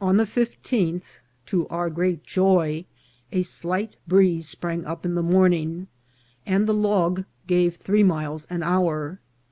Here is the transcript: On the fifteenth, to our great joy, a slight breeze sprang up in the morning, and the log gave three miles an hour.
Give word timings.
On 0.00 0.16
the 0.16 0.26
fifteenth, 0.26 1.18
to 1.46 1.68
our 1.68 1.88
great 1.88 2.24
joy, 2.24 2.84
a 3.30 3.42
slight 3.42 3.96
breeze 4.08 4.48
sprang 4.48 4.84
up 4.84 5.04
in 5.06 5.14
the 5.14 5.22
morning, 5.22 5.86
and 6.44 6.66
the 6.66 6.74
log 6.74 7.24
gave 7.46 7.76
three 7.76 8.02
miles 8.02 8.44
an 8.50 8.64
hour. 8.64 9.20